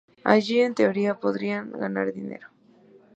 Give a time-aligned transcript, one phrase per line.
[0.31, 2.47] Allí, en teoría, podrían ganar dinero.